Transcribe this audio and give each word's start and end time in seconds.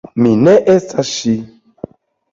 Mi 0.25 0.29
ne 0.47 0.55
estas 0.75 1.13
ŝi. 1.21 1.37